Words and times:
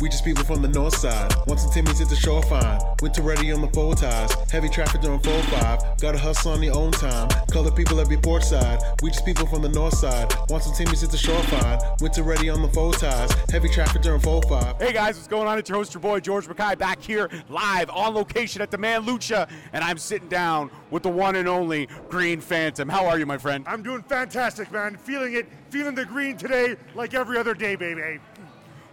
We 0.00 0.08
just 0.08 0.24
people 0.24 0.44
from 0.44 0.62
the 0.62 0.68
north 0.68 0.96
side. 0.96 1.30
Once 1.46 1.62
some 1.62 1.72
Timmy's 1.72 2.00
at 2.00 2.08
the 2.08 2.16
shore 2.16 2.42
fine. 2.44 2.80
Winter 3.02 3.20
ready 3.20 3.52
on 3.52 3.60
the 3.60 3.68
full 3.68 3.94
ties. 3.94 4.32
Heavy 4.50 4.70
traffic 4.70 5.02
during 5.02 5.20
4-5. 5.20 6.00
Gotta 6.00 6.16
hustle 6.16 6.52
on 6.52 6.62
your 6.62 6.74
own 6.74 6.90
time. 6.90 7.28
Color 7.52 7.70
people 7.72 8.00
every 8.00 8.16
port 8.16 8.42
side. 8.42 8.78
We 9.02 9.10
just 9.10 9.26
people 9.26 9.46
from 9.46 9.60
the 9.60 9.68
north 9.68 9.94
side. 9.94 10.34
Once 10.48 10.64
some 10.64 10.74
Timmy's 10.74 11.02
at 11.02 11.10
the 11.10 11.18
shore 11.18 11.42
fine. 11.44 11.78
Winter 12.00 12.22
ready 12.22 12.48
on 12.48 12.62
the 12.62 12.68
full 12.68 12.92
ties. 12.92 13.30
Heavy 13.50 13.68
traffic 13.68 14.00
during 14.00 14.22
4-5. 14.22 14.80
Hey 14.80 14.94
guys, 14.94 15.16
what's 15.16 15.28
going 15.28 15.46
on? 15.46 15.58
It's 15.58 15.68
your 15.68 15.76
host, 15.76 15.92
your 15.92 16.00
boy 16.00 16.20
George 16.20 16.48
Mackay, 16.48 16.76
back 16.76 17.02
here 17.02 17.28
live 17.50 17.90
on 17.90 18.14
location 18.14 18.62
at 18.62 18.70
the 18.70 18.78
Man 18.78 19.04
Lucha, 19.04 19.50
and 19.74 19.84
I'm 19.84 19.98
sitting 19.98 20.28
down 20.28 20.70
with 20.90 21.02
the 21.02 21.10
one 21.10 21.36
and 21.36 21.46
only 21.46 21.88
Green 22.08 22.40
Phantom. 22.40 22.88
How 22.88 23.06
are 23.06 23.18
you, 23.18 23.26
my 23.26 23.36
friend? 23.36 23.64
I'm 23.68 23.82
doing 23.82 24.02
fantastic, 24.04 24.72
man. 24.72 24.96
Feeling 24.96 25.34
it, 25.34 25.46
feeling 25.68 25.94
the 25.94 26.06
green 26.06 26.38
today 26.38 26.76
like 26.94 27.12
every 27.12 27.36
other 27.36 27.52
day, 27.52 27.76
baby. 27.76 28.18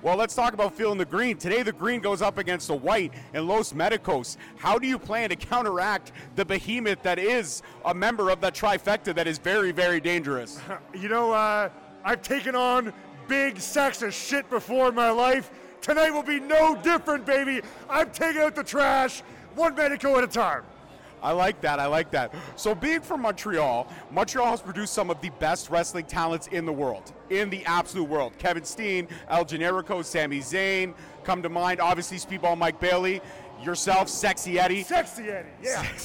Well, 0.03 0.15
let's 0.15 0.35
talk 0.35 0.53
about 0.53 0.75
feeling 0.75 0.99
the 0.99 1.05
green. 1.05 1.37
Today, 1.37 1.63
the 1.63 1.71
green 1.71 2.01
goes 2.01 2.21
up 2.21 2.37
against 2.37 2.67
the 2.67 2.75
white 2.75 3.11
in 3.33 3.47
Los 3.47 3.73
Medicos. 3.73 4.37
How 4.57 4.77
do 4.77 4.87
you 4.87 4.99
plan 4.99 5.29
to 5.29 5.35
counteract 5.35 6.11
the 6.35 6.45
behemoth 6.45 7.01
that 7.01 7.17
is 7.17 7.63
a 7.83 7.95
member 7.95 8.29
of 8.29 8.39
that 8.41 8.53
trifecta 8.53 9.15
that 9.15 9.25
is 9.25 9.39
very, 9.39 9.71
very 9.71 9.99
dangerous? 9.99 10.59
You 10.93 11.09
know, 11.09 11.31
uh, 11.31 11.69
I've 12.03 12.21
taken 12.21 12.55
on 12.55 12.93
big 13.27 13.59
sacks 13.59 14.01
of 14.01 14.13
shit 14.13 14.49
before 14.49 14.89
in 14.89 14.95
my 14.95 15.09
life. 15.09 15.51
Tonight 15.81 16.09
will 16.09 16.23
be 16.23 16.39
no 16.39 16.75
different, 16.81 17.25
baby. 17.25 17.61
I'm 17.89 18.09
taking 18.11 18.41
out 18.41 18.55
the 18.55 18.63
trash, 18.63 19.21
one 19.55 19.75
Medico 19.75 20.17
at 20.17 20.23
a 20.23 20.27
time. 20.27 20.63
I 21.21 21.31
like 21.31 21.61
that. 21.61 21.79
I 21.79 21.87
like 21.87 22.11
that. 22.11 22.33
So, 22.55 22.75
being 22.75 23.01
from 23.01 23.21
Montreal, 23.21 23.87
Montreal 24.11 24.47
has 24.47 24.61
produced 24.61 24.93
some 24.93 25.09
of 25.09 25.19
the 25.21 25.29
best 25.31 25.69
wrestling 25.69 26.05
talents 26.05 26.47
in 26.47 26.65
the 26.65 26.73
world, 26.73 27.11
in 27.29 27.49
the 27.49 27.65
absolute 27.65 28.07
world. 28.07 28.33
Kevin 28.37 28.63
Steen, 28.63 29.07
El 29.29 29.45
Generico, 29.45 30.03
Sami 30.03 30.39
Zayn 30.39 30.93
come 31.23 31.41
to 31.41 31.49
mind. 31.49 31.79
Obviously, 31.79 32.17
Speedball 32.17 32.57
Mike 32.57 32.79
Bailey, 32.79 33.21
yourself, 33.63 34.09
Sexy 34.09 34.59
Eddie. 34.59 34.83
Sexy 34.83 35.29
Eddie, 35.29 35.49
yeah. 35.61 35.85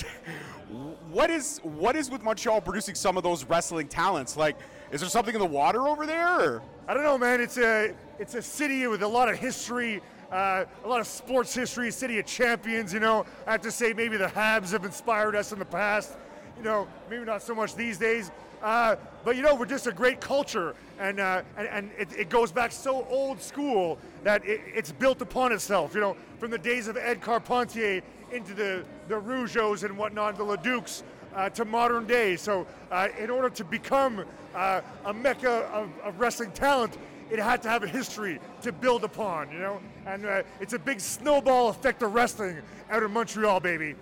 What 1.11 1.29
is 1.29 1.59
what 1.63 1.97
is 1.97 2.11
with 2.11 2.23
Montreal 2.23 2.63
producing 2.63 2.95
some 2.95 3.19
of 3.19 3.23
those 3.23 3.45
wrestling 3.45 3.89
talents? 3.89 4.39
Like, 4.39 4.57
is 4.91 5.03
there 5.03 5.11
something 5.11 5.35
in 5.35 5.41
the 5.41 5.47
water 5.47 5.87
over 5.87 6.07
there? 6.07 6.41
Or? 6.41 6.63
I 6.89 6.95
don't 6.95 7.03
know, 7.03 7.19
man. 7.19 7.43
It's 7.43 7.59
a 7.59 7.95
it's 8.19 8.35
a 8.35 8.41
city 8.41 8.87
with 8.87 9.03
a 9.03 9.07
lot 9.07 9.29
of 9.29 9.37
history, 9.39 10.01
uh, 10.33 10.65
a 10.85 10.89
lot 10.89 11.01
of 11.01 11.07
sports 11.07 11.55
history. 11.55 11.91
City 11.91 12.19
of 12.19 12.27
champions. 12.27 12.93
You 12.93 13.01
know, 13.01 13.27
I 13.47 13.53
have 13.53 13.63
to 13.63 13.71
say 13.71 13.93
maybe 13.93 14.17
the 14.17 14.27
Habs 14.27 14.73
have 14.73 14.85
inspired 14.85 15.37
us 15.37 15.53
in 15.53 15.59
the 15.59 15.65
past. 15.65 16.17
You 16.57 16.65
know, 16.65 16.89
maybe 17.11 17.25
not 17.25 17.43
so 17.43 17.55
much 17.55 17.75
these 17.75 17.99
days. 17.99 18.31
Uh, 18.63 18.97
but 19.25 19.37
you 19.37 19.43
know, 19.43 19.55
we're 19.55 19.67
just 19.67 19.89
a 19.89 19.93
great 19.93 20.21
culture, 20.21 20.75
and 21.01 21.19
uh, 21.19 21.43
and, 21.57 21.69
and 21.69 21.91
it, 21.99 22.09
it, 22.17 22.29
goes 22.31 22.53
back 22.53 22.71
so 22.71 23.05
old 23.11 23.43
school 23.43 23.99
that 24.23 24.45
it, 24.45 24.61
it's 24.73 24.93
built 24.93 25.21
upon 25.21 25.51
itself. 25.51 25.95
You 25.95 26.01
know, 26.01 26.17
from 26.39 26.53
the 26.53 26.59
days 26.59 26.87
of 26.87 26.97
Ed 26.97 27.21
Carpentier 27.21 28.03
into 28.31 28.55
the 28.55 28.85
the 29.09 29.17
Rougeaus 29.17 29.83
and 29.83 29.99
whatnot, 29.99 30.37
the 30.37 30.45
Leducs, 30.45 31.03
uh, 31.35 31.51
to 31.51 31.65
modern 31.65 32.07
day. 32.07 32.37
So, 32.37 32.67
uh, 32.91 33.09
in 33.19 33.31
order 33.31 33.51
to 33.51 33.65
become 33.65 34.25
uh, 34.55 34.81
a 35.05 35.13
mecca 35.13 35.69
of, 35.73 35.89
of, 36.05 36.21
wrestling 36.21 36.53
talent, 36.53 36.97
it 37.33 37.39
had 37.39 37.63
to 37.63 37.71
have 37.71 37.83
a 37.83 37.89
history 37.89 38.39
to 38.61 38.73
build 38.73 39.05
upon, 39.05 39.51
you 39.51 39.59
know? 39.59 39.81
And 40.07 40.27
uh, 40.27 40.43
it's 40.61 40.75
a 40.75 40.79
big 40.79 41.01
snowball 41.01 41.71
effect 41.71 42.03
of 42.03 42.13
wrestling 42.13 42.59
out 42.91 43.03
of 43.03 43.11
Montreal, 43.11 43.59
baby. 43.59 43.95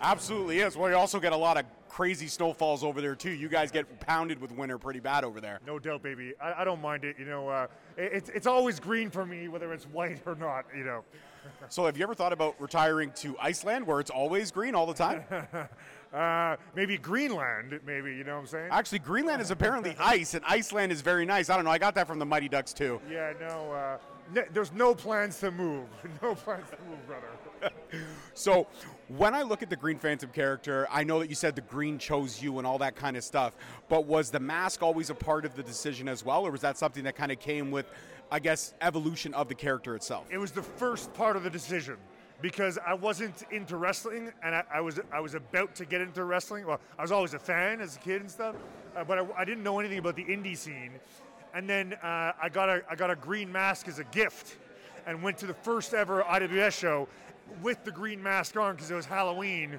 Absolutely 0.00 0.58
is. 0.58 0.76
Well, 0.76 0.90
you 0.90 0.96
also 0.96 1.20
get 1.20 1.32
a 1.32 1.36
lot 1.36 1.56
of 1.56 1.64
crazy 1.88 2.26
snowfalls 2.26 2.82
over 2.82 3.00
there, 3.00 3.14
too. 3.14 3.30
You 3.30 3.48
guys 3.48 3.70
get 3.70 4.00
pounded 4.00 4.40
with 4.40 4.50
winter 4.50 4.78
pretty 4.78 4.98
bad 4.98 5.22
over 5.22 5.40
there. 5.40 5.60
No 5.64 5.78
doubt, 5.78 6.02
baby. 6.02 6.32
I, 6.42 6.62
I 6.62 6.64
don't 6.64 6.82
mind 6.82 7.04
it. 7.04 7.14
You 7.20 7.24
know, 7.24 7.48
uh, 7.48 7.68
it, 7.96 8.10
it's, 8.14 8.28
it's 8.30 8.46
always 8.48 8.80
green 8.80 9.10
for 9.10 9.24
me, 9.24 9.46
whether 9.46 9.72
it's 9.72 9.84
white 9.84 10.20
or 10.26 10.34
not, 10.34 10.64
you 10.76 10.82
know. 10.82 11.04
so, 11.68 11.86
have 11.86 11.96
you 11.96 12.02
ever 12.02 12.14
thought 12.14 12.32
about 12.32 12.60
retiring 12.60 13.12
to 13.16 13.36
Iceland 13.40 13.86
where 13.86 14.00
it's 14.00 14.10
always 14.10 14.50
green 14.50 14.74
all 14.74 14.86
the 14.86 14.94
time? 14.94 15.22
Uh, 16.12 16.56
maybe 16.76 16.98
Greenland, 16.98 17.80
maybe, 17.86 18.14
you 18.14 18.22
know 18.22 18.34
what 18.34 18.40
I'm 18.40 18.46
saying? 18.46 18.68
Actually, 18.70 18.98
Greenland 18.98 19.40
is 19.40 19.50
apparently 19.50 19.96
ice, 19.98 20.34
and 20.34 20.44
Iceland 20.46 20.92
is 20.92 21.00
very 21.00 21.24
nice. 21.24 21.48
I 21.48 21.56
don't 21.56 21.64
know. 21.64 21.70
I 21.70 21.78
got 21.78 21.94
that 21.94 22.06
from 22.06 22.18
the 22.18 22.26
Mighty 22.26 22.50
Ducks, 22.50 22.74
too. 22.74 23.00
Yeah, 23.10 23.32
no, 23.40 23.72
uh, 23.72 23.98
there's 24.52 24.72
no 24.72 24.94
plans 24.94 25.38
to 25.40 25.50
move. 25.50 25.88
No 26.22 26.34
plans 26.34 26.66
to 26.70 26.76
move, 26.88 27.06
brother. 27.06 27.72
so, 28.34 28.66
when 29.08 29.34
I 29.34 29.42
look 29.42 29.62
at 29.62 29.70
the 29.70 29.76
Green 29.76 29.98
Phantom 29.98 30.30
character, 30.30 30.86
I 30.90 31.02
know 31.02 31.18
that 31.20 31.28
you 31.28 31.34
said 31.34 31.56
the 31.56 31.62
green 31.62 31.98
chose 31.98 32.42
you 32.42 32.58
and 32.58 32.66
all 32.66 32.78
that 32.78 32.94
kind 32.94 33.16
of 33.16 33.24
stuff, 33.24 33.54
but 33.88 34.06
was 34.06 34.30
the 34.30 34.38
mask 34.40 34.82
always 34.82 35.10
a 35.10 35.14
part 35.14 35.44
of 35.44 35.54
the 35.54 35.62
decision 35.62 36.08
as 36.08 36.24
well, 36.24 36.46
or 36.46 36.50
was 36.50 36.60
that 36.60 36.76
something 36.76 37.04
that 37.04 37.16
kind 37.16 37.32
of 37.32 37.40
came 37.40 37.70
with, 37.70 37.86
I 38.30 38.38
guess, 38.38 38.74
evolution 38.82 39.32
of 39.34 39.48
the 39.48 39.54
character 39.54 39.96
itself? 39.96 40.26
It 40.30 40.38
was 40.38 40.52
the 40.52 40.62
first 40.62 41.12
part 41.14 41.36
of 41.36 41.42
the 41.42 41.50
decision 41.50 41.96
because 42.42 42.76
I 42.84 42.92
wasn't 42.92 43.44
into 43.52 43.76
wrestling, 43.76 44.32
and 44.42 44.54
I, 44.54 44.64
I, 44.74 44.80
was 44.80 45.00
I 45.12 45.20
was 45.20 45.34
about 45.34 45.74
to 45.76 45.84
get 45.84 46.00
into 46.00 46.24
wrestling. 46.24 46.66
Well, 46.66 46.80
I 46.98 47.02
was 47.02 47.12
always 47.12 47.34
a 47.34 47.38
fan 47.38 47.80
as 47.80 47.96
a 47.96 48.00
kid 48.00 48.20
and 48.20 48.30
stuff, 48.30 48.56
uh, 48.96 49.04
but 49.04 49.18
I, 49.20 49.26
I, 49.38 49.44
didn't 49.44 49.62
know 49.62 49.78
anything 49.78 49.98
about 49.98 50.16
the 50.16 50.24
indie 50.24 50.56
scene. 50.56 50.90
And 51.54 51.70
then 51.70 51.94
uh, 52.02 52.32
I 52.42 52.48
got 52.52 52.68
a 52.68 52.82
I 52.90 52.96
got 52.96 53.10
a 53.10 53.16
green 53.16 53.50
mask 53.50 53.86
as 53.86 54.00
a 54.00 54.04
gift, 54.04 54.58
and 55.06 55.22
went 55.22 55.38
to 55.38 55.46
the 55.46 55.54
first 55.54 55.94
ever 55.94 56.22
IWS 56.24 56.72
show 56.72 57.08
with 57.62 57.84
the 57.84 57.92
green 57.92 58.22
mask 58.22 58.56
on 58.56 58.74
because 58.74 58.90
it 58.90 58.94
was 58.94 59.06
Halloween, 59.06 59.78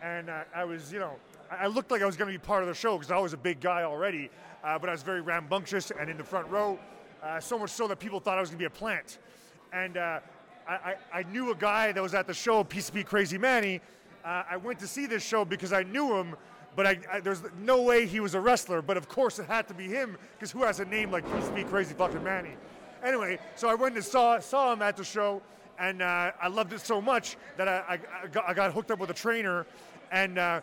and 0.00 0.30
uh, 0.30 0.44
I 0.54 0.64
was 0.64 0.92
you 0.92 1.00
know 1.00 1.16
I 1.50 1.66
looked 1.66 1.90
like 1.90 2.00
I 2.00 2.06
was 2.06 2.16
going 2.16 2.32
to 2.32 2.38
be 2.38 2.42
part 2.42 2.62
of 2.62 2.68
the 2.68 2.74
show 2.74 2.96
because 2.96 3.10
I 3.10 3.18
was 3.18 3.32
a 3.32 3.38
big 3.38 3.60
guy 3.60 3.82
already, 3.82 4.30
uh, 4.62 4.78
but 4.78 4.88
I 4.88 4.92
was 4.92 5.02
very 5.02 5.20
rambunctious 5.20 5.90
and 5.98 6.08
in 6.08 6.16
the 6.16 6.24
front 6.24 6.48
row, 6.48 6.78
uh, 7.22 7.40
so 7.40 7.58
much 7.58 7.70
so 7.70 7.88
that 7.88 7.98
people 7.98 8.20
thought 8.20 8.38
I 8.38 8.40
was 8.40 8.50
going 8.50 8.58
to 8.58 8.62
be 8.62 8.66
a 8.66 8.70
plant, 8.70 9.18
and 9.72 9.96
I, 10.66 10.94
I, 11.12 11.22
knew 11.24 11.50
a 11.50 11.54
guy 11.54 11.92
that 11.92 12.02
was 12.02 12.14
at 12.14 12.26
the 12.26 12.34
show, 12.34 12.64
PCP 12.64 13.04
Crazy 13.04 13.38
Manny. 13.38 13.80
Uh, 14.24 14.44
I 14.50 14.56
went 14.56 14.78
to 14.78 14.86
see 14.86 15.06
this 15.06 15.22
show 15.22 15.44
because 15.44 15.72
I 15.72 15.82
knew 15.82 16.16
him, 16.16 16.36
but 16.74 16.86
I, 16.86 16.98
I, 17.12 17.20
there's 17.20 17.42
no 17.60 17.82
way 17.82 18.06
he 18.06 18.20
was 18.20 18.34
a 18.34 18.40
wrestler. 18.40 18.80
But 18.80 18.96
of 18.96 19.08
course, 19.08 19.38
it 19.38 19.46
had 19.46 19.68
to 19.68 19.74
be 19.74 19.84
him 19.84 20.16
because 20.32 20.50
who 20.50 20.62
has 20.62 20.80
a 20.80 20.84
name 20.84 21.10
like 21.10 21.26
PCP 21.26 21.68
Crazy 21.68 21.94
fucking 21.94 22.22
Manny? 22.24 22.54
Anyway, 23.04 23.38
so 23.56 23.68
I 23.68 23.74
went 23.74 23.94
and 23.96 24.04
saw 24.04 24.38
saw 24.38 24.72
him 24.72 24.80
at 24.80 24.96
the 24.96 25.04
show, 25.04 25.42
and 25.78 26.00
uh, 26.00 26.32
I 26.40 26.48
loved 26.48 26.72
it 26.72 26.80
so 26.80 27.00
much 27.00 27.36
that 27.58 27.68
I, 27.68 28.00
I, 28.22 28.26
got, 28.28 28.48
I 28.48 28.54
got 28.54 28.72
hooked 28.72 28.90
up 28.90 28.98
with 28.98 29.10
a 29.10 29.14
trainer, 29.14 29.66
and 30.10 30.38
uh, 30.38 30.60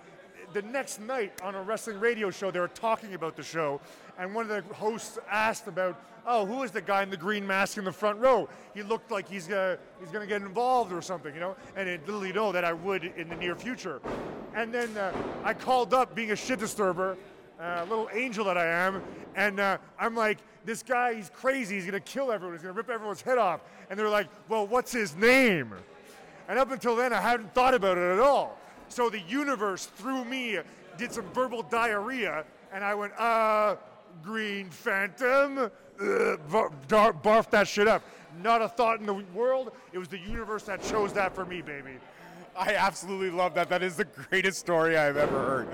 the 0.53 0.61
next 0.63 0.99
night 0.99 1.39
on 1.43 1.55
a 1.55 1.61
wrestling 1.61 1.99
radio 1.99 2.29
show, 2.29 2.51
they 2.51 2.59
were 2.59 2.67
talking 2.67 3.13
about 3.13 3.35
the 3.35 3.43
show, 3.43 3.79
and 4.21 4.35
one 4.35 4.47
of 4.47 4.67
the 4.67 4.73
hosts 4.75 5.17
asked 5.31 5.67
about, 5.67 5.99
oh, 6.27 6.45
who 6.45 6.61
is 6.61 6.69
the 6.69 6.79
guy 6.79 7.01
in 7.01 7.09
the 7.09 7.17
green 7.17 7.45
mask 7.45 7.79
in 7.79 7.85
the 7.85 7.91
front 7.91 8.19
row? 8.19 8.47
He 8.75 8.83
looked 8.83 9.09
like 9.09 9.27
he's 9.27 9.47
gonna 9.47 9.79
he's 9.99 10.11
gonna 10.11 10.27
get 10.27 10.43
involved 10.43 10.93
or 10.93 11.01
something, 11.01 11.33
you 11.33 11.39
know. 11.39 11.55
And 11.75 11.89
it 11.89 12.01
you 12.07 12.31
know 12.31 12.51
that 12.51 12.63
I 12.63 12.71
would 12.71 13.03
in 13.03 13.29
the 13.29 13.35
near 13.35 13.55
future. 13.55 13.99
And 14.53 14.71
then 14.71 14.95
uh, 14.95 15.11
I 15.43 15.55
called 15.55 15.95
up, 15.95 16.13
being 16.13 16.31
a 16.31 16.35
shit 16.35 16.59
disturber, 16.59 17.17
uh, 17.59 17.83
little 17.89 18.09
angel 18.13 18.45
that 18.45 18.59
I 18.59 18.67
am, 18.67 19.01
and 19.35 19.59
uh, 19.59 19.79
I'm 19.97 20.15
like, 20.15 20.37
this 20.65 20.83
guy, 20.83 21.15
he's 21.15 21.31
crazy. 21.31 21.73
He's 21.73 21.87
gonna 21.87 21.99
kill 21.99 22.31
everyone. 22.31 22.55
He's 22.55 22.61
gonna 22.61 22.75
rip 22.75 22.91
everyone's 22.91 23.23
head 23.23 23.39
off. 23.39 23.61
And 23.89 23.97
they're 23.97 24.07
like, 24.07 24.27
well, 24.47 24.67
what's 24.67 24.91
his 24.91 25.15
name? 25.15 25.73
And 26.47 26.59
up 26.59 26.69
until 26.69 26.95
then, 26.95 27.11
I 27.11 27.21
hadn't 27.21 27.55
thought 27.55 27.73
about 27.73 27.97
it 27.97 28.13
at 28.13 28.19
all. 28.19 28.59
So 28.87 29.09
the 29.09 29.21
universe, 29.21 29.87
through 29.87 30.25
me, 30.25 30.59
did 30.95 31.11
some 31.11 31.25
verbal 31.33 31.63
diarrhea, 31.63 32.45
and 32.71 32.83
I 32.83 32.93
went, 32.93 33.13
uh, 33.19 33.77
Green 34.23 34.69
Phantom, 34.69 35.57
uh, 35.57 35.69
barf 35.99 37.49
that 37.51 37.67
shit 37.67 37.87
up. 37.87 38.03
Not 38.41 38.61
a 38.61 38.67
thought 38.67 38.99
in 38.99 39.05
the 39.05 39.13
world. 39.33 39.71
It 39.91 39.97
was 39.97 40.07
the 40.07 40.17
universe 40.17 40.63
that 40.63 40.81
chose 40.83 41.13
that 41.13 41.35
for 41.35 41.45
me, 41.45 41.61
baby. 41.61 41.97
I 42.55 42.75
absolutely 42.75 43.29
love 43.29 43.53
that. 43.55 43.69
That 43.69 43.81
is 43.81 43.95
the 43.95 44.05
greatest 44.05 44.59
story 44.59 44.97
I've 44.97 45.17
ever 45.17 45.39
heard. 45.39 45.67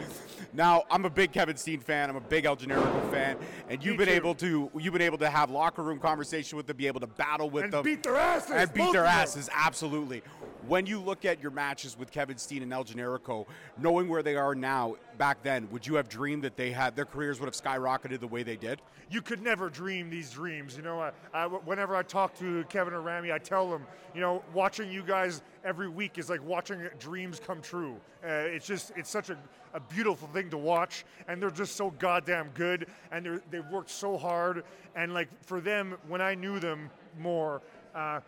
Now, 0.53 0.84
I'm 0.90 1.06
a 1.06 1.09
big 1.09 1.31
Kevin 1.31 1.58
Steen 1.58 1.80
fan. 1.80 2.09
I'm 2.09 2.16
a 2.16 2.22
big 2.22 2.46
El 2.46 2.56
Generico 2.56 3.12
fan, 3.12 3.38
and 3.70 3.84
you've 3.84 3.94
Me 3.98 4.06
been 4.06 4.08
too. 4.08 4.14
able 4.14 4.36
to 4.36 4.72
you've 4.78 4.94
been 4.94 5.02
able 5.02 5.18
to 5.19 5.30
have 5.30 5.50
locker 5.50 5.84
room 5.84 6.00
conversation 6.00 6.56
with 6.56 6.68
them, 6.68 6.78
be 6.78 6.88
able 6.88 7.00
to 7.00 7.08
battle 7.08 7.50
with 7.50 7.66
and 7.66 7.74
them, 7.74 7.84
beat 7.84 8.04
their 8.04 8.16
asses, 8.16 8.52
and 8.52 8.74
beat 8.74 8.92
their 8.92 9.06
asses. 9.06 9.50
Absolutely. 9.54 10.22
When 10.68 10.86
you 10.86 11.00
look 11.00 11.24
at 11.24 11.42
your 11.42 11.52
matches 11.52 11.98
with 11.98 12.12
Kevin 12.12 12.38
Steen 12.38 12.62
and 12.62 12.74
El 12.74 12.84
Generico, 12.84 13.46
knowing 13.78 14.10
where 14.10 14.22
they 14.22 14.36
are 14.36 14.54
now, 14.54 14.98
back 15.18 15.42
then, 15.42 15.69
would 15.72 15.88
you 15.88 15.96
have 15.96 16.10
dreamed 16.10 16.44
that 16.44 16.58
they 16.58 16.72
had 16.72 16.94
their 16.94 17.06
careers 17.06 17.40
would 17.40 17.46
have 17.46 17.56
skyrocketed 17.56 18.19
the 18.19 18.28
way 18.28 18.44
they 18.44 18.58
did? 18.58 18.81
You 19.10 19.22
could 19.22 19.42
never 19.42 19.69
dream 19.69 20.10
these 20.10 20.31
dreams. 20.31 20.75
You 20.75 20.84
know, 20.84 21.00
I, 21.00 21.12
I, 21.34 21.48
whenever 21.48 21.96
I 21.96 22.04
talk 22.04 22.38
to 22.40 22.66
Kevin 22.66 22.94
or 22.94 23.00
Rami, 23.00 23.31
I 23.31 23.38
tell 23.38 23.69
them, 23.72 23.88
you 24.14 24.19
know, 24.19 24.44
watching 24.54 24.92
you 24.92 25.04
guys 25.04 25.42
every 25.64 25.88
week 25.88 26.18
is 26.18 26.30
like 26.30 26.44
watching 26.44 26.81
dreams 27.00 27.40
come 27.40 27.62
true. 27.62 27.96
Uh, 28.22 28.28
it's 28.28 28.68
just, 28.68 28.92
it's 28.98 29.10
such 29.10 29.30
a, 29.30 29.38
a 29.74 29.80
beautiful 29.80 30.28
thing 30.30 30.50
to 30.50 30.58
watch, 30.58 31.06
and 31.30 31.42
they're 31.42 31.50
just 31.50 31.78
so 31.78 31.92
goddamn 31.92 32.50
good, 32.56 32.88
and 33.14 33.25
they 33.25 33.40
they've 33.52 33.72
worked 33.72 33.90
so 33.90 34.18
hard. 34.18 34.66
And 34.98 35.14
like 35.14 35.30
for 35.46 35.62
them, 35.62 35.96
when 36.10 36.19
I 36.19 36.36
knew 36.36 36.60
them 36.60 36.90
more, 37.18 37.62
uh, 37.96 38.19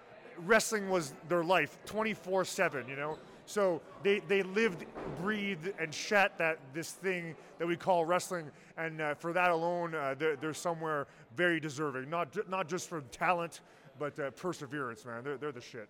wrestling 0.46 0.90
was 0.90 1.14
their 1.28 1.44
life 1.44 1.78
24 1.86 2.46
7, 2.46 2.88
you 2.88 2.96
know? 2.96 3.18
So 3.46 3.82
they, 4.04 4.20
they 4.28 4.44
lived, 4.44 4.86
breathed, 5.20 5.74
and 5.80 5.92
shat 5.92 6.38
that 6.38 6.60
this 6.74 6.92
thing 6.92 7.36
that 7.58 7.68
we 7.68 7.76
call 7.76 8.06
wrestling, 8.06 8.52
and 8.78 9.02
uh, 9.02 9.16
for 9.16 9.34
that 9.34 9.50
alone, 9.50 9.96
uh, 9.96 10.14
they're, 10.18 10.36
they're, 10.36 10.54
somewhere 10.54 11.08
very 11.36 11.60
deserving. 11.60 12.12
Not 12.12 12.48
not 12.48 12.70
just 12.70 12.88
for 12.88 13.02
talent, 13.02 13.62
but 13.98 14.20
uh, 14.20 14.30
perseverance, 14.32 15.04
man. 15.04 15.24
They're, 15.24 15.38
they're 15.38 15.52
the 15.52 15.62
shit. 15.62 15.90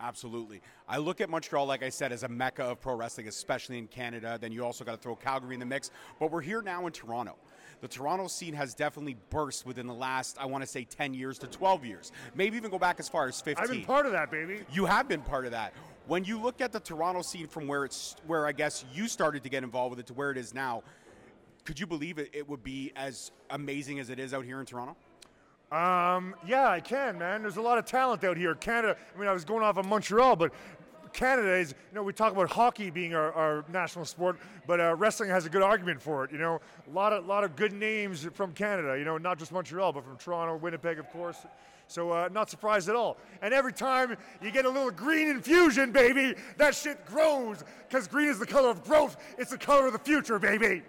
Absolutely. 0.00 0.60
I 0.88 0.98
look 0.98 1.20
at 1.20 1.28
Montreal, 1.28 1.66
like 1.66 1.82
I 1.82 1.88
said, 1.88 2.12
as 2.12 2.22
a 2.22 2.28
mecca 2.28 2.62
of 2.64 2.80
pro 2.80 2.94
wrestling, 2.94 3.28
especially 3.28 3.78
in 3.78 3.88
Canada. 3.88 4.38
Then 4.40 4.52
you 4.52 4.64
also 4.64 4.84
got 4.84 4.92
to 4.92 4.98
throw 4.98 5.16
Calgary 5.16 5.54
in 5.54 5.60
the 5.60 5.66
mix. 5.66 5.90
But 6.20 6.30
we're 6.30 6.40
here 6.40 6.62
now 6.62 6.86
in 6.86 6.92
Toronto. 6.92 7.36
The 7.80 7.88
Toronto 7.88 8.26
scene 8.26 8.54
has 8.54 8.74
definitely 8.74 9.16
burst 9.30 9.64
within 9.64 9.86
the 9.86 9.94
last, 9.94 10.36
I 10.38 10.46
want 10.46 10.62
to 10.62 10.66
say, 10.66 10.84
10 10.84 11.14
years 11.14 11.38
to 11.38 11.46
12 11.46 11.84
years. 11.84 12.12
Maybe 12.34 12.56
even 12.56 12.70
go 12.70 12.78
back 12.78 12.98
as 12.98 13.08
far 13.08 13.28
as 13.28 13.40
15. 13.40 13.62
I've 13.62 13.70
been 13.70 13.84
part 13.84 14.06
of 14.06 14.12
that, 14.12 14.30
baby. 14.30 14.60
You 14.72 14.86
have 14.86 15.08
been 15.08 15.22
part 15.22 15.44
of 15.44 15.52
that. 15.52 15.74
When 16.06 16.24
you 16.24 16.40
look 16.40 16.60
at 16.60 16.72
the 16.72 16.80
Toronto 16.80 17.22
scene 17.22 17.46
from 17.46 17.68
where 17.68 17.84
it's 17.84 18.16
where 18.26 18.46
I 18.46 18.52
guess 18.52 18.84
you 18.94 19.06
started 19.08 19.42
to 19.42 19.48
get 19.48 19.62
involved 19.62 19.90
with 19.90 20.00
it 20.00 20.06
to 20.06 20.14
where 20.14 20.30
it 20.30 20.38
is 20.38 20.54
now, 20.54 20.82
could 21.64 21.78
you 21.78 21.86
believe 21.86 22.18
it, 22.18 22.30
it 22.32 22.48
would 22.48 22.64
be 22.64 22.92
as 22.96 23.30
amazing 23.50 23.98
as 24.00 24.08
it 24.08 24.18
is 24.18 24.32
out 24.32 24.44
here 24.44 24.58
in 24.58 24.66
Toronto? 24.66 24.96
Um, 25.70 26.34
yeah, 26.46 26.68
I 26.68 26.80
can, 26.80 27.18
man. 27.18 27.42
There's 27.42 27.58
a 27.58 27.62
lot 27.62 27.76
of 27.76 27.84
talent 27.84 28.24
out 28.24 28.38
here. 28.38 28.54
Canada, 28.54 28.96
I 29.14 29.18
mean, 29.18 29.28
I 29.28 29.32
was 29.32 29.44
going 29.44 29.62
off 29.62 29.76
of 29.76 29.84
Montreal, 29.84 30.34
but 30.34 30.52
Canada 31.12 31.54
is, 31.54 31.74
you 31.90 31.94
know, 31.94 32.02
we 32.02 32.12
talk 32.12 32.32
about 32.32 32.50
hockey 32.50 32.90
being 32.90 33.14
our, 33.14 33.32
our 33.32 33.64
national 33.70 34.06
sport, 34.06 34.38
but 34.66 34.80
uh, 34.80 34.94
wrestling 34.96 35.28
has 35.28 35.44
a 35.44 35.50
good 35.50 35.62
argument 35.62 36.00
for 36.00 36.24
it. 36.24 36.32
You 36.32 36.38
know, 36.38 36.60
a 36.86 36.90
lot 36.94 37.12
of 37.12 37.26
lot 37.26 37.44
of 37.44 37.54
good 37.54 37.72
names 37.72 38.26
from 38.32 38.52
Canada. 38.52 38.98
You 38.98 39.04
know, 39.04 39.18
not 39.18 39.38
just 39.38 39.52
Montreal, 39.52 39.92
but 39.92 40.04
from 40.04 40.16
Toronto, 40.16 40.56
Winnipeg, 40.56 40.98
of 40.98 41.10
course. 41.10 41.38
So 41.86 42.12
uh, 42.12 42.28
not 42.32 42.50
surprised 42.50 42.88
at 42.88 42.94
all. 42.94 43.16
And 43.40 43.52
every 43.52 43.72
time 43.72 44.16
you 44.42 44.50
get 44.50 44.66
a 44.66 44.70
little 44.70 44.90
green 44.90 45.28
infusion, 45.28 45.90
baby, 45.90 46.34
that 46.58 46.74
shit 46.74 47.04
grows 47.06 47.64
because 47.88 48.06
green 48.06 48.28
is 48.28 48.38
the 48.38 48.46
color 48.46 48.70
of 48.70 48.84
growth. 48.84 49.16
It's 49.38 49.50
the 49.50 49.58
color 49.58 49.86
of 49.86 49.94
the 49.94 49.98
future, 49.98 50.38
baby. 50.38 50.82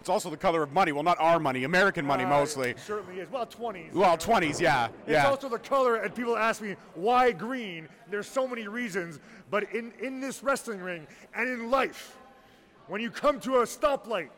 It's 0.00 0.08
also 0.08 0.30
the 0.30 0.36
color 0.36 0.62
of 0.62 0.72
money. 0.72 0.92
Well, 0.92 1.02
not 1.02 1.18
our 1.20 1.38
money, 1.38 1.64
American 1.64 2.04
money 2.06 2.24
Uh, 2.24 2.28
mostly. 2.28 2.70
it 2.70 2.80
certainly 2.80 3.20
is. 3.20 3.30
Well, 3.30 3.46
20s. 3.46 3.92
Well, 3.92 4.16
20s, 4.16 4.60
yeah. 4.60 4.88
It's 5.06 5.12
yeah. 5.12 5.28
also 5.28 5.48
the 5.48 5.58
color, 5.58 5.96
and 5.96 6.14
people 6.14 6.36
ask 6.36 6.60
me 6.62 6.76
why 6.94 7.32
green. 7.32 7.88
There's 8.10 8.26
so 8.28 8.46
many 8.46 8.68
reasons, 8.68 9.20
but 9.50 9.72
in, 9.72 9.92
in 10.00 10.20
this 10.20 10.42
wrestling 10.42 10.80
ring 10.80 11.06
and 11.34 11.48
in 11.48 11.70
life, 11.70 12.16
when 12.88 13.00
you 13.00 13.10
come 13.10 13.40
to 13.40 13.56
a 13.56 13.62
stoplight, 13.64 14.28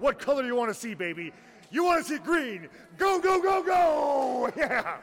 what 0.00 0.18
color 0.18 0.42
do 0.42 0.48
you 0.48 0.56
want 0.56 0.70
to 0.72 0.74
see, 0.74 0.94
baby? 0.94 1.32
You 1.70 1.84
want 1.84 2.04
to 2.04 2.12
see 2.12 2.18
green. 2.18 2.68
Go, 2.98 3.20
go, 3.20 3.40
go, 3.42 3.62
go! 3.62 4.50
Yeah. 4.56 4.96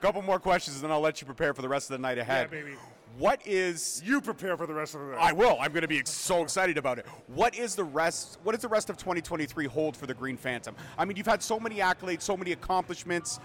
couple 0.00 0.20
more 0.22 0.40
questions, 0.40 0.76
and 0.76 0.84
then 0.84 0.90
I'll 0.90 1.00
let 1.00 1.20
you 1.20 1.26
prepare 1.26 1.54
for 1.54 1.62
the 1.62 1.68
rest 1.68 1.88
of 1.90 1.94
the 1.96 2.02
night 2.02 2.18
ahead. 2.18 2.48
Yeah, 2.50 2.62
baby. 2.62 2.76
What 3.18 3.46
is 3.46 4.02
You 4.04 4.20
prepare 4.20 4.56
for 4.56 4.66
the 4.66 4.72
rest 4.74 4.94
of 4.94 5.00
the 5.02 5.06
night. 5.08 5.18
I 5.20 5.32
will. 5.32 5.56
I'm 5.60 5.72
going 5.72 5.82
to 5.82 5.88
be 5.88 6.02
so 6.04 6.42
excited 6.42 6.78
about 6.78 6.98
it. 6.98 7.06
What 7.26 7.54
is 7.54 7.74
the 7.74 7.84
rest? 7.84 8.38
What 8.42 8.52
does 8.52 8.62
the 8.62 8.68
rest 8.68 8.88
of 8.90 8.96
2023 8.96 9.66
hold 9.66 9.96
for 9.96 10.06
the 10.06 10.14
Green 10.14 10.36
Phantom? 10.36 10.74
I 10.96 11.04
mean, 11.04 11.16
you've 11.16 11.26
had 11.26 11.42
so 11.42 11.60
many 11.60 11.76
accolades, 11.76 12.22
so 12.22 12.36
many 12.36 12.52
accomplishments, 12.52 13.38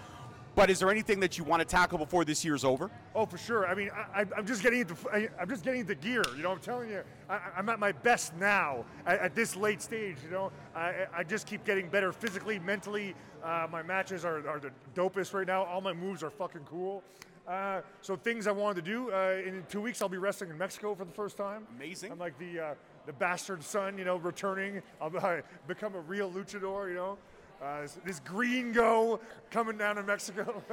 but 0.54 0.70
is 0.70 0.78
there 0.78 0.90
anything 0.90 1.20
that 1.20 1.36
you 1.36 1.44
want 1.44 1.60
to 1.60 1.66
tackle 1.66 1.98
before 1.98 2.24
this 2.24 2.44
year's 2.44 2.64
over? 2.64 2.90
Oh, 3.14 3.26
for 3.26 3.36
sure. 3.36 3.68
I 3.68 3.74
mean, 3.74 3.90
I, 3.94 4.22
I- 4.22 4.26
I'm 4.38 4.46
just 4.46 4.62
getting 4.62 4.80
into 4.80 4.96
I, 5.12 5.28
I'm 5.38 5.48
just 5.48 5.64
getting 5.64 5.80
into 5.80 5.94
gear. 5.94 6.24
You 6.36 6.42
know, 6.42 6.50
I'm 6.50 6.60
telling 6.60 6.88
you, 6.88 7.02
I, 7.28 7.38
I'm 7.56 7.68
at 7.68 7.78
my 7.78 7.92
best 7.92 8.34
now 8.36 8.84
at, 9.06 9.20
at 9.20 9.34
this 9.34 9.54
late 9.54 9.82
stage. 9.82 10.16
You 10.24 10.30
know, 10.30 10.52
I, 10.74 11.06
I 11.14 11.24
just 11.24 11.46
keep 11.46 11.64
getting 11.64 11.88
better 11.90 12.10
physically, 12.12 12.58
mentally. 12.58 13.14
Uh, 13.44 13.66
my 13.70 13.82
matches 13.82 14.24
are, 14.24 14.48
are 14.48 14.58
the 14.58 14.70
dopest 14.96 15.34
right 15.34 15.46
now. 15.46 15.64
All 15.64 15.80
my 15.82 15.92
moves 15.92 16.22
are 16.22 16.30
fucking 16.30 16.62
cool. 16.64 17.04
Uh, 17.48 17.80
so 18.02 18.14
things 18.14 18.46
I 18.46 18.52
wanted 18.52 18.84
to 18.84 18.90
do. 18.90 19.10
Uh, 19.10 19.40
in 19.44 19.64
two 19.70 19.80
weeks, 19.80 20.02
I'll 20.02 20.08
be 20.08 20.18
wrestling 20.18 20.50
in 20.50 20.58
Mexico 20.58 20.94
for 20.94 21.06
the 21.06 21.12
first 21.12 21.36
time. 21.36 21.66
Amazing. 21.76 22.12
I'm 22.12 22.18
like 22.18 22.38
the 22.38 22.60
uh, 22.60 22.74
the 23.06 23.12
bastard 23.14 23.62
son, 23.62 23.96
you 23.96 24.04
know, 24.04 24.16
returning. 24.16 24.82
I'll 25.00 25.16
uh, 25.16 25.38
become 25.66 25.94
a 25.94 26.00
real 26.00 26.30
luchador. 26.30 26.88
You 26.88 26.94
know. 26.94 27.18
Uh, 27.60 27.88
this, 28.04 28.20
green 28.20 28.70
go 28.70 29.18
coming 29.50 29.76
down 29.76 29.96
to 29.96 30.02
Mexico. 30.02 30.62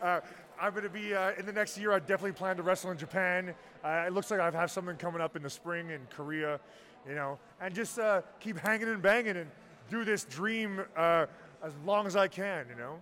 Uh, 0.00 0.20
I'm 0.60 0.72
going 0.72 0.84
to 0.84 0.90
be 0.90 1.14
uh, 1.14 1.32
in 1.38 1.46
the 1.46 1.52
next 1.52 1.76
year. 1.76 1.92
I 1.92 1.98
definitely 1.98 2.32
plan 2.32 2.56
to 2.56 2.62
wrestle 2.62 2.90
in 2.90 2.98
Japan. 2.98 3.54
Uh, 3.82 4.04
it 4.06 4.12
looks 4.12 4.30
like 4.30 4.40
I 4.40 4.50
have 4.50 4.70
something 4.70 4.96
coming 4.96 5.20
up 5.20 5.34
in 5.34 5.42
the 5.42 5.50
spring 5.50 5.90
in 5.90 6.00
Korea, 6.10 6.60
you 7.08 7.14
know, 7.14 7.38
and 7.60 7.74
just 7.74 7.98
uh, 7.98 8.22
keep 8.38 8.58
hanging 8.58 8.88
and 8.88 9.02
banging 9.02 9.36
and 9.36 9.50
do 9.88 10.04
this 10.04 10.24
dream 10.24 10.82
uh, 10.96 11.26
as 11.62 11.72
long 11.84 12.06
as 12.06 12.14
I 12.14 12.28
can, 12.28 12.66
you 12.68 12.76
know. 12.76 13.00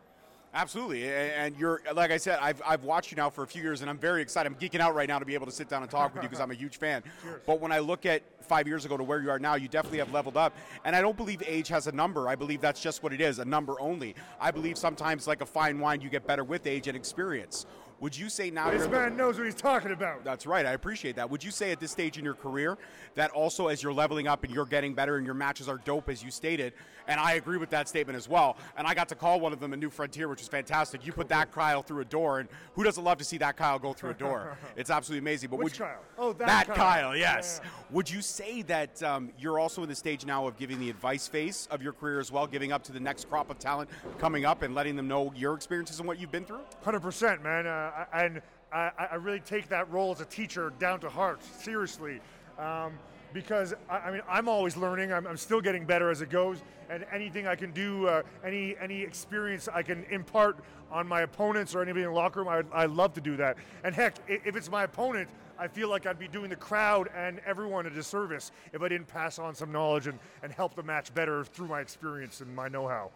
Absolutely, 0.55 1.07
and 1.07 1.55
you're 1.59 1.83
like 1.95 2.11
I 2.11 2.17
said, 2.17 2.39
I've, 2.41 2.63
I've 2.67 2.83
watched 2.83 3.11
you 3.11 3.17
now 3.17 3.29
for 3.29 3.43
a 3.43 3.47
few 3.47 3.63
years, 3.63 3.83
and 3.83 3.91
I'm 3.91 3.99
very 3.99 4.23
excited. 4.23 4.51
I'm 4.51 4.59
geeking 4.59 4.81
out 4.81 4.95
right 4.95 5.07
now 5.07 5.19
to 5.19 5.27
be 5.27 5.35
able 5.35 5.45
to 5.45 5.53
sit 5.53 5.69
down 5.69 5.83
and 5.83 5.91
talk 5.91 6.15
with 6.15 6.23
you 6.23 6.29
because 6.29 6.41
I'm 6.41 6.51
a 6.51 6.55
huge 6.55 6.79
fan. 6.79 7.03
But 7.47 7.61
when 7.61 7.73
I 7.73 7.79
look 7.79 8.05
at 8.07 8.23
five 8.43 8.67
years 8.67 8.85
ago 8.85 8.97
to 8.97 9.05
where 9.05 9.21
you 9.21 9.31
are 9.31 9.39
now, 9.39 9.55
you 9.55 9.69
definitely 9.69 9.99
have 9.99 10.13
leveled 10.13 10.37
up. 10.37 10.55
And 10.85 10.95
I 10.95 11.01
don't 11.01 11.17
believe 11.17 11.43
age 11.47 11.69
has 11.69 11.87
a 11.87 11.93
number. 11.93 12.29
I 12.29 12.35
believe 12.35 12.61
that's 12.61 12.81
just 12.81 13.03
what 13.03 13.13
it 13.13 13.21
is, 13.21 13.39
a 13.39 13.45
number 13.45 13.81
only. 13.81 14.15
I 14.41 14.51
believe 14.51 14.77
sometimes, 14.77 15.27
like 15.27 15.41
a 15.41 15.47
fine 15.47 15.79
wine, 15.79 16.01
you 16.01 16.09
get 16.11 16.27
better 16.27 16.45
with 16.45 16.67
age 16.67 16.89
and 16.89 16.97
experience. 16.97 17.67
Would 18.01 18.17
you 18.17 18.29
say 18.29 18.51
now 18.51 18.71
This 18.71 18.87
man 18.89 19.17
knows 19.17 19.39
what 19.39 19.45
he's 19.45 19.55
talking 19.55 19.91
about. 19.91 20.23
That's 20.25 20.47
right. 20.47 20.65
I 20.65 20.73
appreciate 20.73 21.17
that. 21.17 21.29
Would 21.31 21.43
you 21.43 21.51
say 21.51 21.73
at 21.73 21.81
this 21.81 21.91
stage 21.91 22.17
in 22.17 22.25
your 22.25 22.35
career 22.35 22.79
that 23.17 23.31
also 23.33 23.67
as 23.67 23.83
you're 23.83 23.93
leveling 23.93 24.29
up 24.29 24.45
and 24.45 24.55
you're 24.55 24.67
getting 24.67 24.95
better 24.95 25.17
and 25.17 25.27
your 25.27 25.35
matches 25.35 25.69
are 25.69 25.79
dope 25.79 26.09
as 26.09 26.23
you 26.23 26.31
stated, 26.31 26.75
and 27.09 27.19
I 27.19 27.33
agree 27.35 27.57
with 27.57 27.71
that 27.71 27.89
statement 27.89 28.17
as 28.17 28.29
well. 28.29 28.57
And 28.77 28.87
I 28.87 28.95
got 28.95 29.09
to 29.09 29.15
call 29.15 29.41
one 29.41 29.53
of 29.53 29.59
them 29.61 29.73
a 29.73 29.77
new 29.77 29.91
frontier, 29.91 30.29
which 30.29 30.41
was 30.41 30.49
fantastic. 30.49 31.05
You 31.05 31.13
put 31.13 31.29
that 31.29 31.51
Kyle 31.59 31.83
through 31.83 32.01
a 32.03 32.05
door, 32.05 32.39
and 32.39 32.49
who 32.75 32.85
doesn't 32.85 33.03
love 33.03 33.19
to 33.19 33.25
see 33.25 33.39
that 33.39 33.57
Kyle 33.57 33.79
go 33.79 33.93
through 33.93 34.11
a 34.11 34.15
door? 34.15 34.57
It's 34.77 34.91
absolutely 34.91 35.19
amazing. 35.21 35.51
But 35.51 35.57
Which 35.59 35.65
would 35.65 35.79
you, 35.81 35.85
Kyle? 35.87 36.01
Oh, 36.19 36.33
that 36.35 36.67
Kyle. 36.69 36.77
Kyle. 36.77 37.17
yes. 37.17 37.61
Yeah. 37.65 37.71
Would 37.91 38.09
you 38.09 38.21
say 38.23 38.63
that 38.63 39.03
um, 39.03 39.31
you're 39.39 39.59
also 39.59 39.83
in 39.83 39.89
the 39.89 39.95
stage 39.95 40.25
now 40.25 40.47
of 40.47 40.57
giving 40.57 40.79
the 40.79 40.89
advice 40.89 41.27
phase 41.27 41.67
of 41.73 41.83
your 41.83 41.93
career 41.93 42.21
as 42.21 42.31
well, 42.31 42.47
giving 42.47 42.71
up 42.71 42.85
to 42.85 42.93
the 42.93 43.01
next 43.01 43.29
crop 43.29 43.51
of 43.51 43.59
talent 43.59 43.91
coming 44.19 44.45
up 44.45 44.63
and 44.63 44.75
letting 44.75 44.95
them 44.95 45.09
know 45.09 45.33
your 45.35 45.55
experiences 45.55 45.99
and 45.99 46.07
what 46.07 46.21
you've 46.21 46.31
been 46.31 46.45
through? 46.45 46.61
Hundred 46.85 47.01
percent, 47.01 47.43
man. 47.43 47.67
Uh, 47.67 47.88
And 48.13 48.43
I, 48.73 48.91
I 49.13 49.15
really 49.17 49.41
take 49.41 49.69
that 49.69 49.91
role 49.91 50.13
as 50.13 50.21
a 50.21 50.25
teacher 50.25 50.73
down 50.79 51.01
to 51.01 51.09
heart, 51.09 51.43
seriously, 51.43 52.21
um, 52.59 52.99
because 53.33 53.75
I, 53.89 53.99
I 53.99 54.11
mean 54.13 54.23
I'm 54.29 54.49
always 54.49 54.77
learning. 54.77 55.13
I'm, 55.13 55.27
I'm 55.27 55.37
still 55.37 55.61
getting 55.61 55.85
better 55.85 56.11
as 56.11 56.23
it 56.23 56.31
goes, 56.31 56.63
and 56.91 57.05
anything 57.13 57.47
I 57.47 57.57
can 57.57 57.73
do, 57.73 58.07
uh, 58.07 58.23
any 58.45 58.77
any 58.81 59.03
experience 59.03 59.69
I 59.73 59.83
can 59.83 60.05
impart 60.11 60.59
on 60.91 61.07
my 61.07 61.23
opponents 61.23 61.75
or 61.75 61.83
anybody 61.83 62.05
in 62.05 62.11
the 62.11 62.17
locker 62.17 62.41
room, 62.41 62.49
I, 62.49 62.63
I 62.73 62.87
love 62.87 63.15
to 63.15 63.21
do 63.21 63.37
that. 63.37 63.57
And 63.85 63.95
heck, 63.95 64.17
if 64.29 64.57
it's 64.57 64.71
my 64.71 64.85
opponent. 64.85 65.29
I 65.61 65.67
feel 65.67 65.89
like 65.89 66.07
I'd 66.07 66.21
be 66.21 66.29
doing 66.29 66.51
the 66.51 66.57
crowd 66.57 67.11
and 67.17 67.41
everyone 67.45 67.85
a 67.87 67.91
disservice 67.91 68.53
if 68.73 68.81
I 68.81 68.87
didn't 68.87 69.09
pass 69.09 69.41
on 69.41 69.57
some 69.57 69.73
knowledge 69.73 70.07
and, 70.07 70.17
and 70.45 70.53
help 70.53 70.77
the 70.77 70.85
match 70.85 71.13
better 71.13 71.43
through 71.43 71.67
my 71.67 71.81
experience 71.81 72.41
and 72.41 72.55
my 72.55 72.69
know-how. 72.69 73.11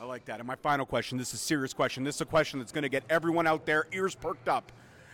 I 0.00 0.04
like 0.04 0.24
that. 0.26 0.40
And 0.40 0.46
my 0.46 0.56
final 0.56 0.86
question 0.86 1.18
this 1.18 1.28
is 1.28 1.34
a 1.34 1.44
serious 1.44 1.72
question. 1.72 2.04
This 2.04 2.16
is 2.16 2.20
a 2.20 2.26
question 2.26 2.58
that's 2.58 2.72
going 2.72 2.82
to 2.82 2.88
get 2.88 3.04
everyone 3.08 3.46
out 3.46 3.66
there 3.66 3.86
ears 3.92 4.14
perked 4.14 4.48
up. 4.48 4.72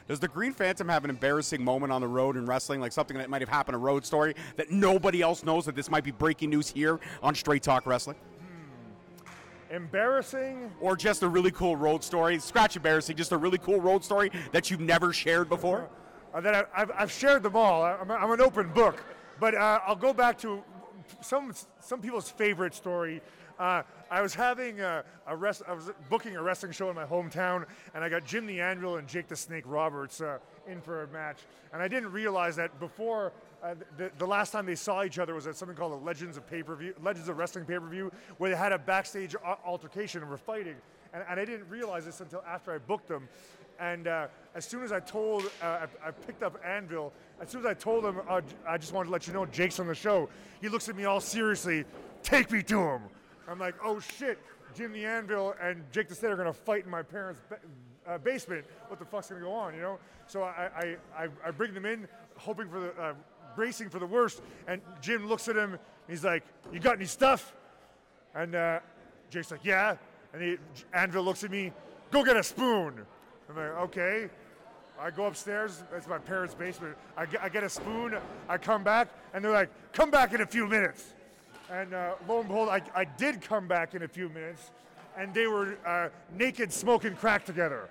Does 0.08 0.18
the 0.18 0.28
Green 0.28 0.52
Phantom 0.52 0.88
have 0.88 1.04
an 1.04 1.10
embarrassing 1.10 1.62
moment 1.62 1.92
on 1.92 2.00
the 2.00 2.08
road 2.08 2.36
in 2.36 2.44
wrestling, 2.44 2.80
like 2.80 2.90
something 2.90 3.16
that 3.18 3.30
might 3.30 3.42
have 3.42 3.48
happened, 3.48 3.76
a 3.76 3.78
road 3.78 4.04
story 4.04 4.34
that 4.56 4.70
nobody 4.70 5.22
else 5.22 5.44
knows 5.44 5.64
that 5.66 5.76
this 5.76 5.88
might 5.88 6.02
be 6.02 6.10
breaking 6.10 6.50
news 6.50 6.68
here 6.68 6.98
on 7.22 7.34
Straight 7.34 7.62
Talk 7.62 7.86
Wrestling? 7.86 8.16
Embarrassing? 9.70 10.72
Or 10.80 10.96
just 10.96 11.22
a 11.22 11.28
really 11.28 11.52
cool 11.52 11.76
road 11.76 12.02
story? 12.02 12.40
Scratch 12.40 12.74
embarrassing, 12.74 13.16
just 13.16 13.30
a 13.30 13.36
really 13.36 13.58
cool 13.58 13.80
road 13.80 14.02
story 14.02 14.32
that 14.50 14.68
you've 14.68 14.80
never 14.80 15.12
shared 15.12 15.48
before? 15.48 15.88
Uh, 16.34 16.40
that 16.40 16.54
I, 16.56 16.64
I've, 16.74 16.90
I've 16.98 17.12
shared 17.12 17.44
them 17.44 17.54
all. 17.54 17.84
I'm, 17.84 18.10
I'm 18.10 18.32
an 18.32 18.40
open 18.40 18.72
book. 18.72 19.04
But 19.38 19.54
uh, 19.54 19.78
I'll 19.86 19.94
go 19.94 20.12
back 20.12 20.38
to 20.38 20.64
some 21.20 21.52
some 21.80 22.00
people's 22.00 22.30
favorite 22.30 22.74
story. 22.74 23.20
Uh, 23.60 23.82
I 24.10 24.22
was 24.22 24.34
having 24.34 24.80
a, 24.80 25.04
a 25.26 25.36
rest, 25.36 25.62
I 25.68 25.74
was 25.74 25.90
booking 26.08 26.34
a 26.34 26.42
wrestling 26.42 26.72
show 26.72 26.88
in 26.88 26.96
my 26.96 27.04
hometown, 27.04 27.66
and 27.94 28.02
I 28.02 28.08
got 28.08 28.24
Jim 28.24 28.46
the 28.46 28.58
Anvil 28.58 28.96
and 28.96 29.06
Jake 29.06 29.28
the 29.28 29.36
Snake 29.36 29.64
Roberts 29.66 30.22
uh, 30.22 30.38
in 30.66 30.80
for 30.80 31.02
a 31.02 31.08
match. 31.08 31.40
And 31.74 31.82
I 31.82 31.86
didn't 31.86 32.10
realize 32.10 32.56
that 32.56 32.80
before 32.80 33.34
uh, 33.62 33.74
the, 33.98 34.10
the 34.16 34.26
last 34.26 34.52
time 34.52 34.64
they 34.64 34.74
saw 34.74 35.04
each 35.04 35.18
other 35.18 35.34
was 35.34 35.46
at 35.46 35.56
something 35.56 35.76
called 35.76 35.92
the 35.92 36.04
Legends 36.06 36.38
of 36.38 36.48
Pay 36.48 36.62
Per 36.62 36.74
View, 36.74 36.94
Legends 37.02 37.28
of 37.28 37.36
Wrestling 37.36 37.66
Pay 37.66 37.78
Per 37.78 37.86
View, 37.86 38.10
where 38.38 38.48
they 38.48 38.56
had 38.56 38.72
a 38.72 38.78
backstage 38.78 39.36
altercation 39.66 40.22
and 40.22 40.30
were 40.30 40.38
fighting. 40.38 40.76
And, 41.12 41.22
and 41.28 41.38
I 41.38 41.44
didn't 41.44 41.68
realize 41.68 42.06
this 42.06 42.22
until 42.22 42.42
after 42.48 42.72
I 42.72 42.78
booked 42.78 43.08
them. 43.08 43.28
And 43.78 44.08
uh, 44.08 44.28
as 44.54 44.64
soon 44.64 44.82
as 44.84 44.90
I 44.90 45.00
told, 45.00 45.44
uh, 45.62 45.86
I, 46.02 46.08
I 46.08 46.10
picked 46.12 46.42
up 46.42 46.58
Anvil. 46.64 47.12
As 47.42 47.50
soon 47.50 47.60
as 47.60 47.66
I 47.66 47.74
told 47.74 48.06
him, 48.06 48.22
uh, 48.26 48.40
I 48.66 48.78
just 48.78 48.94
wanted 48.94 49.08
to 49.08 49.12
let 49.12 49.26
you 49.26 49.34
know 49.34 49.44
Jake's 49.44 49.78
on 49.78 49.86
the 49.86 49.94
show. 49.94 50.30
He 50.62 50.70
looks 50.70 50.88
at 50.88 50.96
me 50.96 51.04
all 51.04 51.20
seriously. 51.20 51.84
Take 52.22 52.50
me 52.50 52.62
to 52.62 52.80
him. 52.80 53.02
I'm 53.50 53.58
like, 53.58 53.74
oh 53.82 53.98
shit, 54.00 54.38
Jim 54.74 54.92
the 54.92 55.04
Anvil 55.04 55.54
and 55.60 55.84
Jake 55.92 56.08
the 56.08 56.14
Snake 56.14 56.32
are 56.32 56.36
gonna 56.36 56.52
fight 56.52 56.84
in 56.84 56.90
my 56.90 57.02
parents' 57.02 57.40
ba- 57.48 57.58
uh, 58.06 58.18
basement. 58.18 58.64
What 58.88 58.98
the 58.98 59.04
fuck's 59.04 59.28
gonna 59.28 59.40
go 59.40 59.52
on, 59.52 59.74
you 59.74 59.80
know? 59.80 59.98
So 60.26 60.42
I, 60.42 60.70
I, 60.76 60.96
I, 61.24 61.28
I 61.46 61.50
bring 61.50 61.74
them 61.74 61.84
in, 61.84 62.06
hoping 62.36 62.68
for 62.68 62.80
the, 62.80 62.92
uh, 63.00 63.14
bracing 63.56 63.90
for 63.90 63.98
the 63.98 64.06
worst. 64.06 64.42
And 64.68 64.80
Jim 65.00 65.26
looks 65.28 65.48
at 65.48 65.56
him. 65.56 65.78
He's 66.08 66.24
like, 66.24 66.44
you 66.72 66.80
got 66.80 66.96
any 66.96 67.06
stuff? 67.06 67.54
And 68.34 68.54
uh, 68.54 68.80
Jake's 69.30 69.50
like, 69.50 69.64
yeah. 69.64 69.96
And 70.32 70.42
he, 70.42 70.56
Anvil 70.94 71.24
looks 71.24 71.42
at 71.42 71.50
me, 71.50 71.72
go 72.10 72.24
get 72.24 72.36
a 72.36 72.42
spoon. 72.42 73.04
I'm 73.48 73.56
like, 73.56 73.78
okay. 73.88 74.30
I 75.00 75.10
go 75.10 75.24
upstairs. 75.24 75.82
That's 75.90 76.06
my 76.06 76.18
parents' 76.18 76.54
basement. 76.54 76.96
I 77.16 77.26
get, 77.26 77.42
I 77.42 77.48
get 77.48 77.64
a 77.64 77.70
spoon. 77.70 78.16
I 78.48 78.58
come 78.58 78.84
back, 78.84 79.08
and 79.32 79.44
they're 79.44 79.50
like, 79.50 79.70
come 79.92 80.10
back 80.10 80.34
in 80.34 80.42
a 80.42 80.46
few 80.46 80.66
minutes. 80.66 81.14
And 81.70 81.94
uh, 81.94 82.14
lo 82.28 82.40
and 82.40 82.48
behold, 82.48 82.68
I, 82.68 82.82
I 82.94 83.04
did 83.04 83.40
come 83.40 83.68
back 83.68 83.94
in 83.94 84.02
a 84.02 84.08
few 84.08 84.28
minutes. 84.28 84.70
and 85.16 85.32
they 85.34 85.46
were 85.46 85.76
uh, 85.86 86.08
naked 86.36 86.72
smoking 86.72 87.14
crack 87.14 87.44
together. 87.44 87.88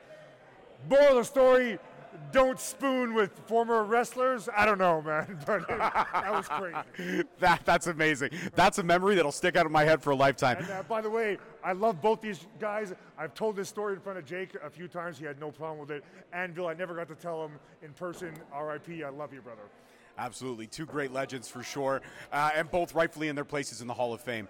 Moral 0.90 1.10
of 1.10 1.16
the 1.18 1.24
story: 1.24 1.80
Don't 2.32 2.60
spoon 2.60 3.14
with 3.14 3.32
former 3.48 3.84
wrestlers. 3.84 4.48
I 4.56 4.66
don't 4.66 4.78
know, 4.78 5.02
man, 5.02 5.40
but 5.46 5.68
that 5.68 6.32
was 6.32 6.48
crazy. 6.48 7.24
That 7.40 7.62
that's 7.66 7.88
amazing. 7.88 8.32
That's 8.56 8.80
a 8.80 8.84
memory 8.84 9.16
that'll 9.16 9.32
stick 9.32 9.56
out 9.56 9.66
of 9.66 9.72
my 9.72 9.84
head 9.86 10.02
for 10.02 10.12
a 10.12 10.16
lifetime. 10.16 10.58
And 10.60 10.70
uh, 10.70 10.84
by 10.84 11.02
the 11.02 11.10
way, 11.10 11.38
I 11.64 11.72
love 11.74 12.02
both 12.02 12.20
these 12.22 12.48
guys. 12.60 12.94
I've 13.18 13.34
told 13.34 13.56
this 13.56 13.70
story 13.70 13.94
in 13.96 14.02
front 14.02 14.18
of 14.18 14.26
Jake 14.26 14.56
a 14.64 14.70
few 14.70 14.88
times. 14.88 15.18
He 15.18 15.26
had 15.26 15.40
no 15.40 15.52
problem 15.52 15.80
with 15.80 15.92
it. 15.92 16.04
Anvil, 16.34 16.68
I 16.68 16.74
never 16.74 16.96
got 16.96 17.08
to 17.10 17.16
tell 17.16 17.44
him 17.46 17.52
in 17.82 17.92
person. 17.94 18.34
R.I.P. 18.54 19.04
I 19.04 19.10
love 19.10 19.34
you, 19.34 19.42
brother. 19.42 19.62
Absolutely, 20.20 20.68
two 20.68 20.86
great 20.86 21.14
legends 21.14 21.48
for 21.48 21.64
sure, 21.64 22.02
uh, 22.34 22.52
and 22.54 22.70
both 22.70 22.94
rightfully 22.94 23.30
in 23.30 23.36
their 23.36 23.46
places 23.46 23.80
in 23.80 23.88
the 23.88 23.94
Hall 23.94 24.14
of 24.14 24.20
Fame. 24.20 24.50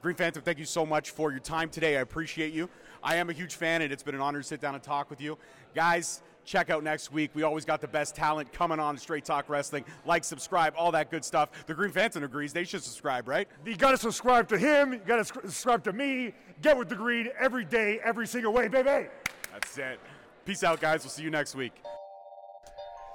Green 0.00 0.16
Phantom, 0.16 0.42
thank 0.42 0.58
you 0.58 0.64
so 0.64 0.86
much 0.86 1.10
for 1.10 1.30
your 1.30 1.40
time 1.40 1.68
today. 1.68 1.98
I 1.98 2.00
appreciate 2.00 2.54
you. 2.54 2.70
I 3.02 3.16
am 3.16 3.28
a 3.28 3.34
huge 3.34 3.54
fan, 3.54 3.82
and 3.82 3.92
it's 3.92 4.02
been 4.02 4.14
an 4.14 4.22
honor 4.22 4.40
to 4.40 4.46
sit 4.46 4.62
down 4.62 4.74
and 4.74 4.82
talk 4.82 5.10
with 5.10 5.20
you. 5.20 5.36
Guys, 5.74 6.22
check 6.46 6.70
out 6.70 6.82
next 6.82 7.12
week. 7.12 7.30
We 7.34 7.42
always 7.42 7.66
got 7.66 7.82
the 7.82 7.88
best 7.88 8.14
talent 8.14 8.50
coming 8.50 8.80
on 8.80 8.96
Straight 8.96 9.26
Talk 9.26 9.50
Wrestling. 9.50 9.84
Like, 10.06 10.24
subscribe, 10.24 10.72
all 10.74 10.90
that 10.92 11.10
good 11.10 11.24
stuff. 11.24 11.50
The 11.66 11.74
Green 11.74 11.90
Phantom 11.90 12.24
agrees. 12.24 12.54
They 12.54 12.64
should 12.64 12.82
subscribe, 12.82 13.28
right? 13.28 13.46
You 13.66 13.76
got 13.76 13.90
to 13.90 13.98
subscribe 13.98 14.48
to 14.48 14.58
him. 14.58 14.94
You 14.94 15.00
got 15.00 15.16
to 15.16 15.24
subscribe 15.24 15.84
to 15.84 15.92
me. 15.92 16.32
Get 16.62 16.78
with 16.78 16.88
the 16.88 16.96
green 16.96 17.28
every 17.38 17.66
day, 17.66 18.00
every 18.02 18.26
single 18.26 18.54
way, 18.54 18.68
baby. 18.68 19.08
That's 19.52 19.76
it. 19.76 20.00
Peace 20.46 20.64
out, 20.64 20.80
guys. 20.80 21.02
We'll 21.04 21.10
see 21.10 21.24
you 21.24 21.30
next 21.30 21.54
week. 21.54 21.72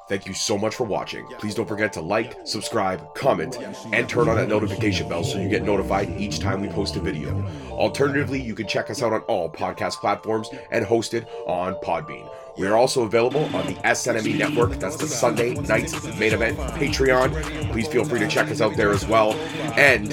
Thank 0.10 0.26
you 0.26 0.34
so 0.34 0.58
much 0.58 0.74
for 0.74 0.86
watching. 0.86 1.28
Please 1.38 1.54
don't 1.54 1.68
forget 1.68 1.94
to 1.94 2.02
like, 2.02 2.36
subscribe, 2.44 3.14
comment, 3.14 3.60
and 3.94 4.10
turn 4.10 4.28
on 4.28 4.38
that 4.38 4.50
notification 4.50 5.08
bell 5.08 5.24
so 5.24 5.38
you 5.40 5.48
get 5.48 5.64
notified 5.64 6.10
each 6.20 6.40
time 6.40 6.62
we 6.62 6.68
post 6.68 6.96
a 6.96 7.00
video. 7.00 7.48
Alternatively, 7.70 8.42
you 8.42 8.56
can 8.56 8.68
check 8.68 8.90
us 8.90 9.04
out 9.04 9.14
on 9.14 9.22
all 9.22 9.50
podcast 9.52 9.98
platforms 9.98 10.50
and 10.72 10.84
hosted 10.84 11.28
on 11.46 11.76
Podbean. 11.76 12.28
We 12.60 12.68
are 12.68 12.76
also 12.76 13.04
available 13.04 13.46
on 13.56 13.68
the 13.68 13.76
SNME 13.86 14.38
network. 14.38 14.72
That's 14.80 14.98
the 14.98 15.08
Sunday 15.08 15.54
night 15.54 15.94
main 16.20 16.34
event 16.34 16.58
Patreon. 16.58 17.72
Please 17.72 17.88
feel 17.88 18.04
free 18.04 18.20
to 18.20 18.28
check 18.28 18.50
us 18.50 18.60
out 18.60 18.76
there 18.76 18.92
as 18.92 19.08
well. 19.08 19.32
And 19.78 20.10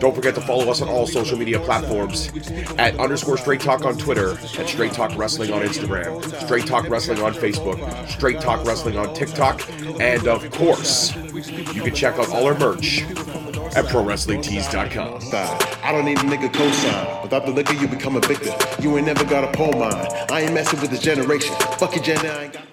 don't 0.00 0.14
forget 0.14 0.36
to 0.36 0.40
follow 0.40 0.70
us 0.70 0.80
on 0.80 0.88
all 0.88 1.08
social 1.08 1.36
media 1.36 1.58
platforms 1.58 2.30
at 2.78 2.96
underscore 3.00 3.36
Straight 3.36 3.60
Talk 3.60 3.84
on 3.84 3.98
Twitter, 3.98 4.38
at 4.58 4.68
Straight 4.68 4.92
Talk 4.92 5.16
Wrestling 5.18 5.52
on 5.52 5.62
Instagram, 5.62 6.22
Straight 6.44 6.66
Talk 6.66 6.88
Wrestling 6.88 7.20
on 7.20 7.34
Facebook, 7.34 8.08
Straight 8.08 8.40
Talk 8.40 8.64
Wrestling 8.64 8.96
on 8.96 9.12
TikTok, 9.12 9.21
and 10.00 10.26
of 10.26 10.50
course, 10.52 11.14
you 11.74 11.82
can 11.82 11.94
check 11.94 12.18
out 12.18 12.28
all 12.30 12.46
our 12.46 12.58
merch 12.58 13.02
at 13.74 13.86
ProWrestlingTees.com. 13.86 15.20
I 15.82 15.92
don't 15.92 16.04
need 16.04 16.18
a 16.18 16.22
nigga 16.22 16.52
cosign. 16.52 17.22
Without 17.22 17.46
the 17.46 17.52
liquor, 17.52 17.74
you 17.74 17.88
become 17.88 18.16
a 18.16 18.20
victim. 18.20 18.54
You 18.80 18.96
ain't 18.96 19.06
never 19.06 19.24
got 19.24 19.44
a 19.44 19.52
pole 19.56 19.72
mine. 19.72 20.06
I 20.30 20.42
ain't 20.42 20.54
messing 20.54 20.80
with 20.80 20.90
this 20.90 21.00
generation. 21.00 21.54
Fuck 21.78 21.94
your 21.94 22.04
gen, 22.04 22.26
I 22.26 22.44
ain't 22.44 22.52
got. 22.52 22.71